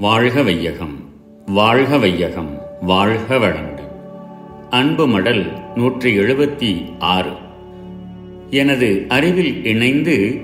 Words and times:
வாழ்க 0.00 0.42
வையகம் 0.42 0.96
வாழ்க 1.46 1.98
வையகம் 1.98 2.58
வாழ்க 2.80 3.38
வளமுடன் 3.38 3.92
அன்பு 4.70 5.06
மடல் 5.06 5.52
நூற்றி 5.74 6.18
எழுபத்தி 6.18 6.86
ஆறு. 6.98 7.32
எனது 8.50 9.06
அறிவில் 9.08 9.64
இணைந்து 9.64 10.42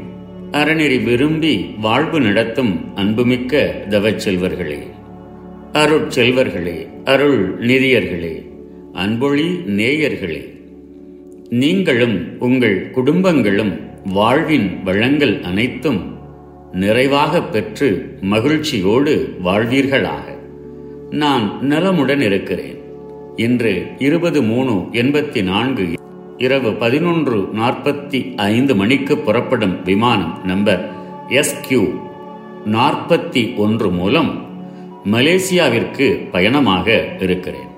அறநெறி 0.50 1.02
விரும்பி 1.04 1.74
வாழ்வு 1.80 2.20
நடத்தும் 2.20 2.94
அன்புமிக்க 2.94 3.54
தவச்செல்வர்களே 3.90 4.80
அருட்செல்வர்களே 5.72 6.86
அருள் 7.04 7.58
நிதியர்களே 7.60 8.34
அன்பொழி 8.92 9.48
நேயர்களே 9.66 10.42
நீங்களும் 11.48 12.38
உங்கள் 12.38 12.90
குடும்பங்களும் 12.90 13.72
வாழ்வின் 14.04 14.80
வளங்கள் 14.84 15.40
அனைத்தும் 15.42 16.13
நிறைவாக 16.74 17.42
பெற்று 17.42 18.18
மகிழ்ச்சியோடு 18.20 19.36
வாழ்வீர்களாக. 19.44 20.38
நான் 21.10 21.58
நலமுடன் 21.60 22.20
இருக்கிறேன். 22.20 22.78
இன்று 23.36 23.86
இருபது 23.98 24.42
மூணு 24.42 24.72
எண்பத்தி 24.92 25.42
நான்கு 25.42 25.86
இரவு 26.38 26.72
பதினொன்று 26.72 27.48
நாற்பத்தி 27.56 28.34
ஐந்து 28.34 28.76
மணிக்கு 28.76 29.18
புறப்படும் 29.18 29.82
விமானம் 29.82 30.40
நம்பர் 30.44 30.90
எஸ்கியூ 31.28 32.00
நாற்பத்தி 32.64 33.56
ஒன்று 33.56 33.90
மூலம் 33.90 34.46
மலேசியாவிற்கு 35.12 36.30
பயணமாக 36.30 37.16
இருக்கிறேன். 37.20 37.70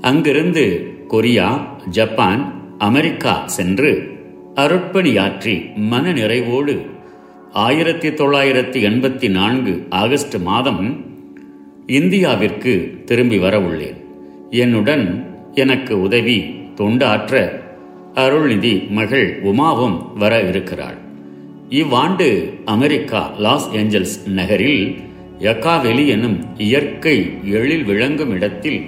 அங்கிருந்து 0.00 0.94
கொரியா 1.08 1.76
ஜப்பான் 1.90 2.62
அமெரிக்கா 2.78 3.42
சென்று 3.46 4.10
அருட்பணியாற்றி 4.54 5.74
மன 5.74 6.12
நிறைவோடு 6.12 6.91
ஆயிரத்தி 7.52 8.08
தொள்ளாயிரத்தி 8.08 8.78
எண்பத்தி 8.88 9.30
நான்கு 9.30 9.86
ஆகஸ்ட் 9.90 10.36
மாதம் 10.36 11.04
இந்தியாவிற்கு 11.86 13.04
திரும்பி 13.04 13.38
வர 13.38 13.60
உள்ளேன். 13.60 13.96
என்னுடன் 14.50 15.24
எனக்கு 15.54 16.00
உதவி 16.00 16.54
தொண்டாற்ற 16.76 17.52
அருள்நிதி 18.14 18.88
மகள் 18.88 19.42
உமாவும் 19.42 20.16
வர 20.16 20.42
இருக்கிறாள். 20.48 20.96
இவ்வாண்டு 21.68 22.58
அமெரிக்கா 22.64 23.30
லாஸ் 23.38 23.70
ஏஞ்சல்ஸ் 23.72 24.28
நகரில் 24.28 24.98
யக்காவெளி 25.38 26.06
எனும் 26.06 26.38
இயற்கை 26.58 27.30
எழில் 27.42 27.84
விளங்கும் 27.84 28.30
இடத்தில் 28.30 28.80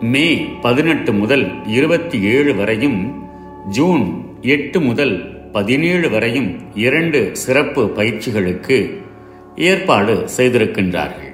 மே 0.00 0.46
பதினெட்டு 0.60 1.12
முதல் 1.12 1.66
இருபத்தி 1.66 2.22
ஏழு 2.22 2.54
வரையும் 2.54 3.14
ஜூன் 3.68 4.24
எட்டு 4.40 4.80
முதல் 4.80 5.37
பதினேழு 5.52 6.10
வரையும் 6.10 6.56
இரண்டு 6.74 7.30
சிறப்பு 7.32 7.92
பயிற்சிகளுக்கு 7.96 8.90
ஏற்பாடு 9.56 10.24
செய்திருக்கின்றார்கள். 10.36 11.26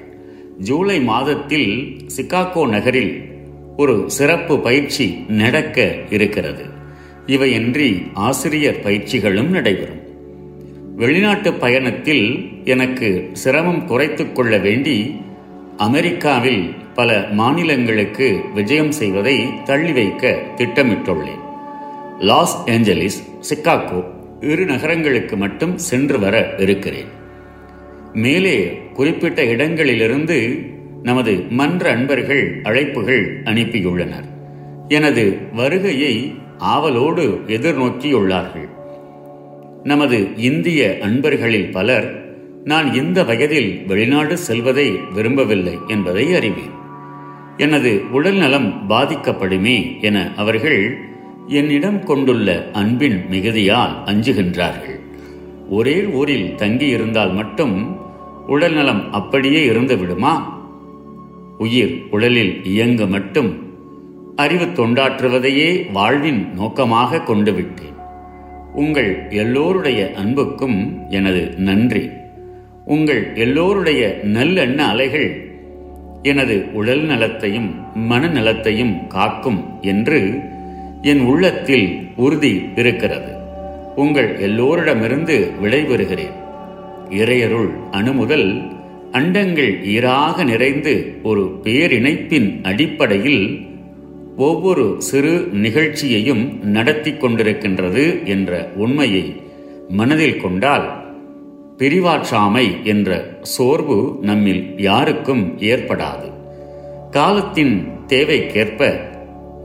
ஜூலை 0.59 1.01
மாதத்தில் 1.01 1.97
சிகாகோ 2.07 2.67
நகரில் 2.67 3.23
ஒரு 3.77 4.03
சிறப்பு 4.07 4.59
பயிற்சி 4.59 5.25
நடக்க 5.27 5.95
இருக்கிறது. 6.09 6.65
இவையின்றி 7.27 8.07
ஆசிரியர் 8.13 8.79
பயிற்சிகளும் 8.83 9.49
நடைபெறும். 9.49 10.03
வெளிநாட்டு 10.95 11.53
பயணத்தில் 11.53 12.49
எனக்கு 12.63 13.29
சிரமம் 13.33 13.85
குறைத்துக் 13.85 14.35
கொள்ள 14.35 14.57
வேண்டி 14.57 15.15
அமெரிக்காவில் 15.77 16.73
பல 16.93 17.27
மாநிலங்களுக்கு 17.31 18.39
விஜயம் 18.53 18.91
செய்வதை 18.91 19.63
தள்ளி 19.63 19.91
வைக்க 19.91 20.41
திட்டமிட்டுள்ளேன். 20.55 21.44
லாஸ் 22.19 22.63
ஏஞ்சலிஸ் 22.65 23.23
சிக்காகோ 23.49 24.03
இரு 24.39 24.65
நகரங்களுக்கு 24.65 25.37
மட்டும் 25.37 25.77
சென்று 25.77 26.19
வர 26.19 26.55
இருக்கிறேன். 26.57 27.05
மேலே 28.13 28.81
குறிப்பிட்ட 28.93 29.43
இடங்களிலிருந்து 29.43 30.65
நமது 31.03 31.43
மன்ற 31.49 31.91
அன்பர்கள் 31.91 32.61
அழைப்புகள் 32.61 33.41
அனுப்பியுள்ளனர். 33.43 34.25
எனது 34.87 35.37
வருகையை 35.53 36.35
ஆவலோடு 36.57 37.41
எதிர்நோக்கியுள்ளார்கள். 37.47 38.69
நமது 39.83 40.37
இந்திய 40.37 40.97
அன்பர்களில் 41.01 41.71
பலர் 41.71 42.23
நான் 42.63 42.93
இந்த 42.93 43.23
வயதில் 43.23 43.83
வெளிநாடு 43.87 44.37
செல்வதை 44.37 44.99
விரும்பவில்லை 45.13 45.77
என்பதை 45.87 46.33
அறிவேன். 46.33 46.83
எனது 47.57 48.01
உடல்நலம் 48.11 48.89
பாதிக்கப்படுமே 48.89 50.01
என 50.01 50.33
அவர்கள் 50.35 50.97
என்னிடம் 51.47 52.03
கொண்டுள்ள 52.03 52.69
அன்பின் 52.73 53.25
மிகுதியால் 53.31 53.95
அஞ்சுகின்றார்கள். 54.05 54.99
ஒரே 55.69 56.05
ஊரில் 56.05 56.55
தங்கியிருந்தால் 56.55 57.33
மட்டும் 57.33 57.97
உடல்நலம் 58.47 59.11
அப்படியே 59.11 59.63
இருந்து 59.63 59.97
விடுமா? 59.97 60.63
உயிர் 61.57 62.03
உடலில் 62.11 62.63
இயங்க 62.63 63.05
மட்டும் 63.05 63.63
அறிவு 64.35 64.65
தொண்டாற்றுவதையே 64.65 65.91
வாழ்வின் 65.91 66.53
நோக்கமாக 66.53 67.21
கொண்டு 67.21 67.53
விட்டேன். 67.53 67.95
உங்கள் 68.73 69.27
எல்லோருடைய 69.29 70.11
அன்புக்கும் 70.15 71.09
எனது 71.09 71.53
நன்றி. 71.57 72.09
உங்கள் 72.85 73.35
எல்லோருடைய 73.35 74.19
நல்லெண்ண 74.23 74.77
அலைகள் 74.77 75.49
எனது 76.21 76.73
உடல் 76.73 77.01
நலத்தையும் 77.01 77.75
மனநலத்தையும் 77.95 79.07
காக்கும் 79.07 79.63
என்று 79.81 80.39
என் 81.05 81.19
உள்ளத்தில் 81.19 82.07
உறுதி 82.15 82.65
இருக்கிறது. 82.75 83.31
உங்கள் 83.95 84.29
எல்லோரிடமிருந்து 84.39 85.51
விடைபெறுகிறேன். 85.63 86.35
இறையருள் 87.09 87.69
அணுமுதல் 87.91 88.47
அண்டங்கள் 89.11 89.83
ஈராக 89.83 90.43
நிறைந்து 90.43 91.13
ஒரு 91.23 91.59
பேரிணைப்பின் 91.63 92.63
அடிப்படையில் 92.63 93.59
ஒவ்வொரு 94.37 94.95
சிறு 94.97 95.47
நிகழ்ச்சியையும் 95.53 96.43
நடத்தி 96.63 97.11
கொண்டிருக்கின்றது 97.11 98.23
என்ற 98.23 98.71
உண்மையை 98.75 99.35
மனதில் 99.89 100.41
கொண்டால் 100.41 100.87
பிரிவாற்றாமை 101.77 102.83
என்ற 102.83 103.37
சோர்வு 103.41 104.17
நம்மில் 104.21 104.73
யாருக்கும் 104.77 105.59
ஏற்படாது. 105.59 106.31
காலத்தின் 107.11 107.87
தேவைக்கேற்ப 108.07 109.13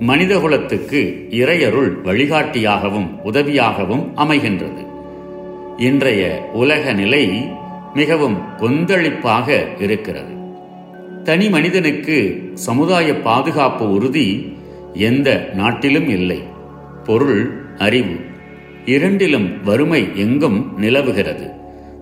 மனிதகுலத்துக்கு 0.01 1.01
இறையருள் 1.31 1.91
வழிகாட்டியாகவும் 2.05 3.09
உதவியாகவும் 3.25 4.05
அமைகின்றது. 4.17 4.87
இன்றைய 5.81 6.51
உலக 6.53 6.93
நிலை 6.93 7.49
மிகவும் 7.95 8.39
கொந்தளிப்பாக 8.59 9.67
இருக்கிறது. 9.79 10.35
தனி 11.25 11.49
மனிதனுக்கு 11.49 12.51
சமுதாய 12.55 13.15
பாதுகாப்பு 13.15 13.91
உறுதி 13.91 14.57
எந்த 14.95 15.51
நாட்டிலும் 15.55 16.09
இல்லை. 16.09 16.43
பொருள் 17.05 17.51
அறிவு 17.79 18.17
இரண்டிலும் 18.85 19.63
வறுமை 19.63 20.09
எங்கும் 20.15 20.75
நிலவுகிறது. 20.79 21.51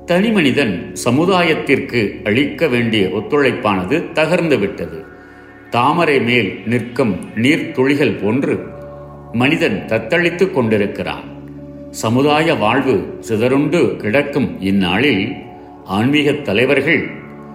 தனி 0.06 0.30
மனிதன் 0.30 0.94
சமுதாயத்திற்கு 1.04 2.24
அளிக்க 2.24 2.68
வேண்டிய 2.68 3.06
ஒத்துழைப்பானது 3.06 4.04
தகர்ந்துவிட்டது. 4.14 5.16
தாமரை 5.70 6.20
மேல் 6.20 6.60
நிற்கும் 6.66 7.18
நீர்த்துளிகள் 7.36 8.22
போன்று 8.22 8.66
மனிதன் 9.32 9.84
தத்தளித்துக் 9.86 10.50
கொண்டிருக்கிறான். 10.50 11.24
சமுதாய 11.90 12.54
வாழ்வு 12.54 13.16
சிதறுண்டு 13.20 13.96
கிடக்கும் 13.96 14.60
இந்நாளில் 14.60 15.36
ஆன்மீக 15.84 16.32
தலைவர்கள் 16.32 17.02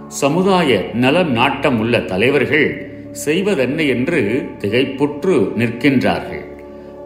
சமுதாய 0.08 0.90
நலம் 0.94 1.32
நாட்டம் 1.32 1.80
உள்ள 1.80 2.00
தலைவர்கள் 2.00 2.88
செய்வதென்ன 3.12 3.84
என்று 3.84 4.50
திகைப்புற்று 4.60 5.36
நிற்கின்றார்கள். 5.58 6.44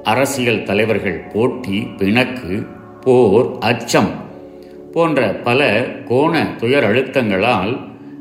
அரசியல் 0.03 0.63
தலைவர்கள் 0.63 1.19
போட்டி 1.33 1.87
பிணக்கு 1.97 2.65
போர் 3.01 3.57
அச்சம் 3.59 4.11
போன்ற 4.93 5.21
பல 5.43 5.61
கோண 6.07 6.55
துயர் 6.57 6.83
அழுத்தங்களால் 6.83 7.77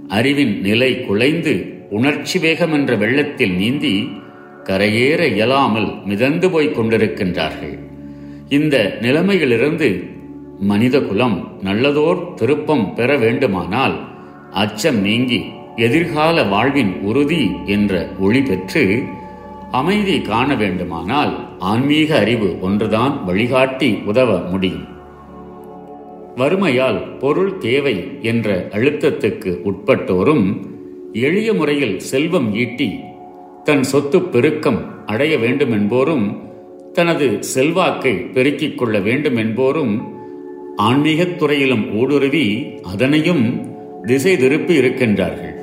அறிவின் 0.09 0.61
நிலை 0.61 1.01
குலைந்து 1.01 1.76
உணர்ச்சி 1.91 2.39
வேகம் 2.39 2.73
என்ற 2.73 2.97
வெள்ளத்தில் 2.97 3.53
நீந்தி 3.53 4.09
கரையேற 4.65 5.33
இயலாமல் 5.33 5.95
மிதந்து 6.05 6.51
போய்க் 6.51 6.81
கொண்டிருக்கின்றார்கள். 6.81 7.79
இந்த 8.49 8.99
நிலைமையிலிருந்து 9.01 10.05
மனித 10.61 11.01
குலம் 11.01 11.49
நல்லதோர் 11.63 12.35
திருப்பம் 12.35 12.95
பெற 12.95 13.17
வேண்டுமானால் 13.17 13.97
அச்சம் 14.51 15.01
நீங்கி 15.01 15.45
எதிர்கால 15.77 16.43
வாழ்வின் 16.43 16.99
உறுதி 17.03 17.51
என்ற 17.65 18.09
ஒளி 18.19 18.43
பெற்று 18.43 19.03
அமைதி 19.71 20.21
காண 20.21 20.55
வேண்டுமானால் 20.55 21.59
ஆன்மீக 21.59 22.19
அறிவு 22.19 22.61
ஒன்றுதான் 22.61 23.25
வழிகாட்டி 23.25 23.99
உதவ 24.05 24.39
முடியும். 24.39 24.87
வறுமையால் 26.37 27.19
பொருள் 27.19 27.59
தேவை 27.59 28.19
என்ற 28.23 28.69
அழுத்தத்துக்கு 28.73 29.53
உட்பட்டோரும் 29.65 30.67
எளிய 31.13 31.55
முறையில் 31.55 31.99
செல்வம் 31.99 32.55
ஈட்டி 32.55 33.01
தன் 33.65 33.83
சொத்து 33.83 34.23
பெருக்கம் 34.23 35.07
அடைய 35.07 35.39
வேண்டும் 35.39 35.73
என்போரும் 35.73 36.41
தனது 36.93 37.43
செல்வாக்கை 37.43 38.15
பெருக்கிக் 38.15 38.79
கொள்ள 38.79 38.99
வேண்டும் 38.99 39.37
என்போரும் 39.37 40.03
ஆன்மீகத் 40.77 41.37
துறையிலும் 41.37 41.95
ஊடுருவி 41.95 42.67
அதனையும் 42.83 43.67
திசை 44.03 44.37
திருப்பி 44.37 44.79
இருக்கின்றார்கள். 44.79 45.55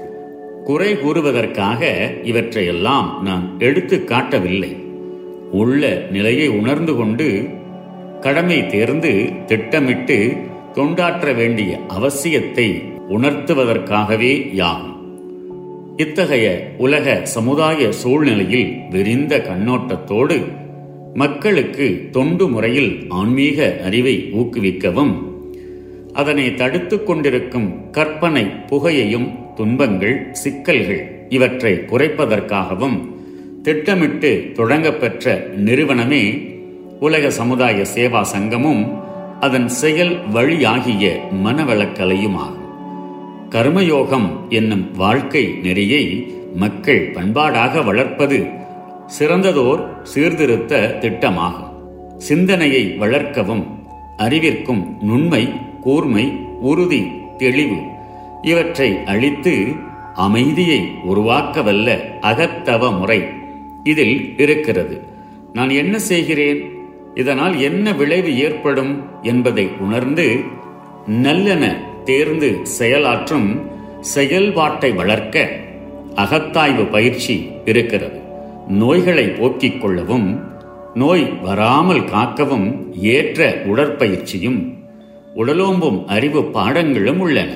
குறை 0.64 0.94
கூறுவதற்காக 0.94 2.12
இவற்றையெல்லாம் 2.24 3.20
நான் 3.24 3.56
எடுத்து 3.60 4.04
காட்டவில்லை. 4.04 4.76
உள்ள 5.52 6.08
நிலையை 6.12 6.48
உணர்ந்து 6.48 6.96
கொண்டு 6.96 7.50
கடமை 8.20 8.68
தேர்ந்து 8.68 9.30
திட்டமிட்டு 9.46 10.34
தொண்டாற்ற 10.74 11.36
வேண்டிய 11.36 11.80
அவசியத்தை 12.00 12.84
உணர்த்துவதற்காகவே 13.10 14.54
யாகும் 14.54 14.93
இத்தகைய 15.98 16.48
உலக 16.78 17.16
சமுதாய 17.24 17.90
சூழ்நிலையில் 17.92 18.70
விரிந்த 18.90 19.34
கண்ணோட்டத்தோடு 19.38 20.38
மக்களுக்கு 21.14 22.10
தொண்டு 22.12 22.48
முறையில் 22.48 23.06
ஆன்மீக 23.10 23.68
அறிவை 23.84 24.16
ஊக்குவிக்கவும் 24.34 25.14
அதனை 26.14 26.56
தடுத்து 26.56 27.04
கொண்டிருக்கும் 27.04 27.92
கற்பனை 27.92 28.46
புகையையும் 28.70 29.28
துன்பங்கள் 29.56 30.18
சிக்கல்கள் 30.32 31.04
இவற்றை 31.30 31.74
குறைப்பதற்காகவும் 31.92 32.98
திட்டமிட்டு 33.62 34.32
தொடங்கப்பெற்ற 34.56 35.36
நிறுவனமே 35.58 36.24
உலக 37.00 37.30
சமுதாய 37.30 37.86
சேவா 37.96 38.22
சங்கமும் 38.34 38.84
அதன் 39.40 39.68
செயல் 39.68 40.16
வழியாகிய 40.32 41.06
மனவளக்கலையுமாகும். 41.46 42.63
கர்மயோகம் 43.54 44.50
என்னும் 44.50 44.92
வாழ்க்கை 44.92 45.60
நெறியை 45.64 46.34
மக்கள் 46.56 47.12
பண்பாடாக 47.12 47.86
வளர்ப்பது 47.86 48.48
சிறந்ததோர் 49.20 50.02
சீர்திருத்த 50.04 50.98
திட்டமாகும். 51.02 51.70
சிந்தனையை 52.18 52.84
வளர்க்கவும் 52.92 53.66
அறிவிற்கும் 54.18 54.98
நுண்மை 55.02 55.54
கூர்மை 55.82 56.26
உறுதி 56.62 57.04
தெளிவு 57.38 57.76
இவற்றை 58.42 58.98
அளித்து 59.06 59.68
அமைதியை 60.16 60.82
உருவாக்கவல்ல 61.10 62.02
அகத்தவ 62.22 63.00
முறை 63.00 63.24
இதில் 63.84 64.34
இருக்கிறது. 64.38 65.04
நான் 65.54 65.70
என்ன 65.70 66.00
செய்கிறேன்? 66.00 66.72
இதனால் 67.14 67.62
என்ன 67.62 67.94
விளைவு 67.94 68.40
ஏற்படும் 68.40 69.04
என்பதை 69.22 69.70
உணர்ந்து 69.80 70.40
நல்லென 71.08 71.92
தேர்ந்து 72.04 72.58
செயலாற்றும் 72.80 73.62
செயல்பாட்டை 74.00 74.92
வளர்க்க 74.92 75.50
அகத்தாய்வு 76.16 76.92
பயிற்சி 76.92 77.50
இருக்கிறது. 77.66 78.20
நோய்களை 78.68 79.28
போக்கிக் 79.28 79.82
கொள்ளவும் 79.82 80.52
நோய் 80.94 81.24
வராமல் 81.42 82.02
காக்கவும் 82.02 82.68
ஏற்ற 82.94 83.62
உடற்பயிற்சியும் 83.66 84.60
உடலோம்பும் 85.36 86.06
அறிவு 86.06 86.42
பாடங்களும் 86.42 87.20
உள்ளன. 87.20 87.52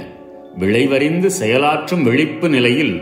விளைவறிந்து 0.60 1.30
செயலாற்றும் 1.42 2.04
விழிப்பு 2.04 2.50
நிலையில் 2.50 3.02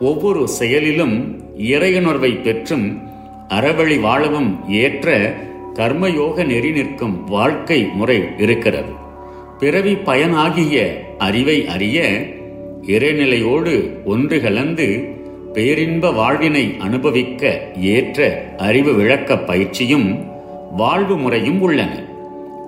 ஒவ்வொரு 0.00 0.48
செயலிலும் 0.48 1.16
இறையுணர்வை 1.58 2.42
பெற்றும் 2.42 2.86
அறவழி 3.48 4.00
வாழவும் 4.00 4.50
ஏற்ற 4.68 5.34
கர்மயோக 5.74 6.46
நெறி 6.46 6.70
நிற்கும் 6.70 7.24
வாழ்க்கை 7.24 7.80
முறை 7.94 8.22
இருக்கிறது. 8.38 8.92
பிறவி 9.58 9.94
பயனாகிய 9.94 10.92
அறிவை 11.18 11.66
அறிய 11.66 12.26
இறைநிலையோடு 12.82 14.04
ஒன்று 14.04 14.40
கலந்து 14.40 15.08
பேரின்ப 15.52 16.10
வாழ்வினை 16.10 16.74
அனுபவிக்க 16.78 17.68
ஏற்ற 17.74 18.46
அறிவு 18.56 18.94
விளக்க 18.94 19.38
பயிற்சியும் 19.38 20.24
வாழ்வு 20.76 21.16
முறையும் 21.16 21.60
உள்ளன. 21.60 22.04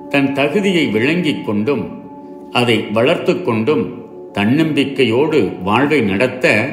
தன் 0.09 0.33
தகுதியை 0.33 0.87
விளங்கிக் 0.87 1.47
கொண்டும் 1.47 2.03
அதை 2.51 2.79
வளர்த்து 2.93 3.43
கொண்டும் 3.43 4.05
தன்னம்பிக்கையோடு 4.35 5.63
வாழ்வை 5.63 6.01
நடத்த 6.01 6.69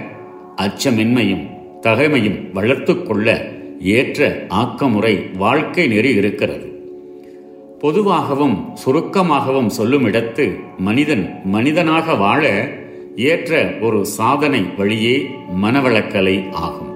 அச்சமின்மையும் 0.58 1.50
தகைமையும் 1.82 2.52
வளர்த்து 2.54 3.04
கொள்ள 3.04 3.52
ஏற்ற 3.80 4.46
ஆக்கமுறை 4.48 5.16
வாழ்க்கை 5.34 5.88
நெறி 5.88 6.10
இருக்கிறது. 6.10 6.75
பொதுவாகவும் 7.86 8.76
சுருக்கமாகவும் 8.76 9.70
சொல்லும் 9.70 10.06
இடத்து 10.06 10.60
மனிதன் 10.78 11.42
மனிதனாக 11.44 12.16
வாழ 12.16 12.70
ஏற்ற 13.16 13.74
ஒரு 13.82 14.06
சாதனை 14.06 14.62
வழியே 14.62 15.30
மனவளக்கலை 15.64 16.52
ஆகும். 16.52 16.96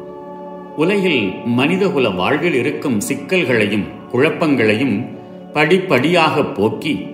உலகில் 0.78 1.34
மனிதகுல 1.46 2.10
வாழ்வில் 2.10 2.54
இருக்கும் 2.54 3.02
சிக்கல்களையும் 3.02 3.86
குழப்பங்களையும் 4.12 5.06
படிப்படியாக 5.54 6.44
போக்கி 6.44 7.08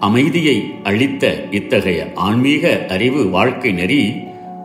அமைதியை 0.00 0.74
அளித்த 0.82 1.48
இத்தகைய 1.50 2.12
ஆன்மீக 2.14 2.86
அறிவு 2.88 3.28
வாழ்க்கை 3.28 3.72
நெறி 3.72 4.14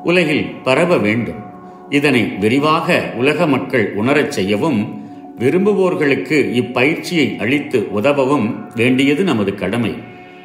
உலகில் 0.04 0.46
பரவ 0.64 0.98
வேண்டும். 0.98 1.44
இதனை 1.90 2.26
விரிவாக 2.26 3.14
உலக 3.16 3.48
மக்கள் 3.48 3.94
உணரச் 3.94 4.32
செய்யவும் 4.32 4.99
விரும்புவோர்களுக்கு 5.40 6.52
இப்பயிற்சியை 6.52 7.40
அளித்து 7.40 7.88
உதவவும் 7.96 8.72
வேண்டியது 8.76 9.24
நமது 9.24 9.56
கடமை. 9.56 9.94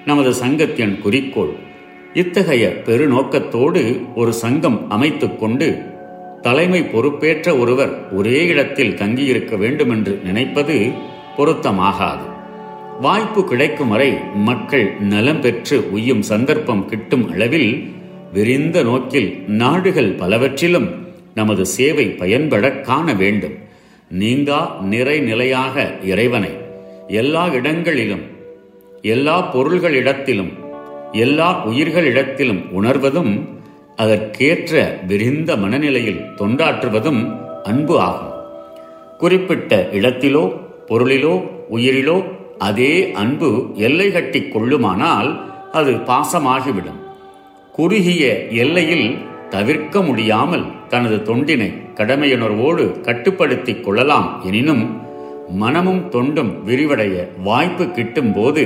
நமது 0.06 0.34
சங்கத்தின் 0.34 1.00
குறிக்கோள். 1.00 1.52
இத்தகைய 2.12 2.82
பெருநோக்கத்தோடு 2.84 4.00
ஒரு 4.14 4.32
சங்கம் 4.32 4.90
அமைத்துக் 4.90 5.40
கொண்டு 5.40 5.82
தலைமை 6.42 6.82
பொறுப்பேற்ற 6.82 7.56
ஒருவர் 7.56 8.12
ஒரே 8.12 8.46
இடத்தில் 8.46 8.94
தங்கியிருக்க 8.94 9.56
வேண்டும் 9.56 9.90
என்று 9.90 10.20
நினைப்பது 10.24 10.90
பொருத்தமாகாது. 11.36 12.24
வாய்ப்பு 13.00 13.44
கிடைக்கும் 13.44 13.88
வரை 13.88 14.12
மக்கள் 14.34 14.92
நலம் 15.00 15.40
பெற்று 15.40 15.90
உய்யும் 15.92 16.22
சந்தர்ப்பம் 16.22 16.86
கிட்டும் 16.86 17.30
அளவில் 17.30 17.92
விரிந்த 18.32 18.82
நோக்கில் 18.82 19.44
நாடுகள் 19.46 20.12
பலவற்றிலும் 20.12 20.88
நமது 21.34 21.66
சேவை 21.66 22.06
பயன்பட 22.06 22.70
காண 22.70 23.14
வேண்டும். 23.14 23.63
நீங்கா 24.20 24.58
நிறை 24.90 25.16
நிலையாக 25.20 25.84
இறைவனை. 26.04 26.50
எல்லா 27.20 27.42
இடங்களிலும் 27.58 28.22
எல்லா 29.12 29.36
பொருள்களிடத்திலும் 29.54 30.52
எல்லா 31.12 31.48
உயிர்களிடத்திலும் 31.66 32.60
உணர்வதும் 32.70 33.32
அதற்கேற்ற 33.96 34.82
விரிந்த 35.06 35.50
மனநிலையில் 35.56 36.22
தொண்டாற்றுவதும் 36.38 37.22
அன்பு 37.62 37.96
ஆகும். 38.00 38.32
குறிப்பிட்ட 39.18 39.88
இடத்திலோ 39.92 40.44
பொருளிலோ 40.88 41.34
உயிரிலோ 41.70 42.16
அதே 42.58 42.94
அன்பு 43.12 43.50
எல்லை 43.86 44.08
கட்டி 44.12 44.40
கொள்ளுமானால் 44.40 45.30
அது 45.72 45.92
பாசமாகிவிடும். 46.10 47.00
குறுகிய 47.72 48.24
எல்லையில் 48.62 49.08
தவிர்க்க 49.54 50.02
முடியாமல் 50.02 50.64
தனது 50.88 51.16
தொண்டினை 51.16 51.68
கடமையுணர்வோடு 51.94 52.84
கட்டுப்படுத்திக் 53.00 53.84
கொள்ளலாம். 53.84 54.28
எனினும் 54.44 54.84
மனமும் 55.48 56.02
தொண்டும் 56.08 56.52
விரிவடைய 56.68 57.14
வாய்ப்பு 57.42 57.84
கிட்டும் 57.90 58.32
போது 58.32 58.62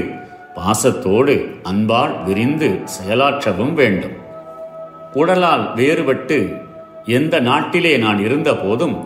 பாசத்தோடு 0.55 1.35
அன்பால் 1.63 2.15
விரிந்து 2.25 2.71
செயலாற்றவும் 2.95 3.73
வேண்டும். 3.73 4.17
உடலால் 5.13 5.65
வேறுபட்டு 5.77 6.39
எந்த 7.05 7.35
நாட்டிலே 7.41 7.93
நான் 7.97 8.21
இருந்த 8.25 8.51
போதும் 8.57 8.97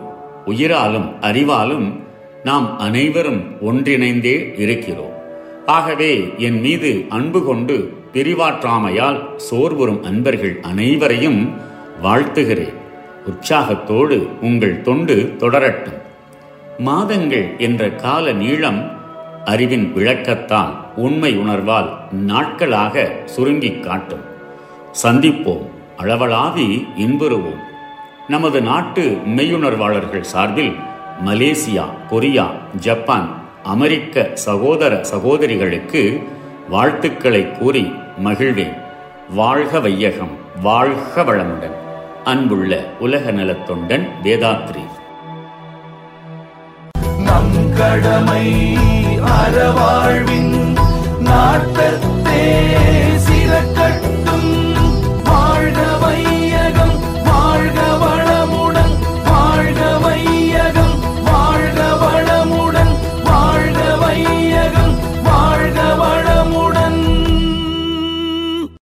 உயிராலும் 0.46 1.08
அறிவாலும் 1.20 1.88
நாம் 2.44 2.78
அனைவரும் 2.78 3.42
ஒன்றிணைந்தே 3.66 4.36
இருக்கிறோம். 4.60 5.16
ஆகவே 5.66 6.12
என் 6.38 6.60
மீது 6.60 6.90
அன்பு 7.08 7.40
கொண்டு 7.44 7.76
பிரிவாற்றாமையால் 8.12 9.18
சோர்வுறும் 9.50 10.00
அன்பர்கள் 10.02 10.56
அனைவரையும் 10.62 11.40
வாழ்த்துகிறேன். 12.02 12.75
உற்சாகத்தோடு 13.26 14.28
உங்கள் 14.40 14.80
தொண்டு 14.80 15.37
தொடரட்டும். 15.38 16.00
மாதங்கள் 16.78 17.54
என்ற 17.59 17.90
கால 17.90 18.32
நீளம் 18.32 18.90
அறிவின் 19.44 19.92
விளக்கத்தால் 19.97 20.75
உண்மை 20.97 21.38
உணர்வால் 21.38 21.88
நாட்களாக 22.11 23.12
சுருங்கிக் 23.25 23.82
காட்டும். 23.82 24.21
சந்திப்போம் 25.02 25.68
அளவலாவி 25.99 26.87
இன்புறுவோம். 26.99 27.61
நமது 28.28 28.62
நாட்டு 28.62 29.18
மெய்யுணர்வாளர்கள் 29.37 30.21
சார்பில் 30.21 30.76
மலேசியா 31.25 31.85
கொரியா 32.09 32.50
ஜப்பான் 32.78 33.28
அமெரிக்க 33.62 34.30
சகோதர 34.35 35.04
சகோதரிகளுக்கு 35.04 36.28
வாழ்த்துக்களை 36.68 37.50
கூறி 37.50 37.92
மகிழ்வேன். 38.25 38.76
வாழ்க 39.35 39.80
வையகம் 39.80 40.37
வாழ்க 40.62 41.23
வளமுடன். 41.23 41.81
அன்புள்ள 42.25 42.73
உலக 42.99 43.31
நலத் 43.31 43.71
தொண்டன் 43.71 44.05
வேதாத்ரி. 44.23 44.85
நம் 47.19 47.73
கடமை 47.76 48.47
அறவாழ்வின் 49.37 50.41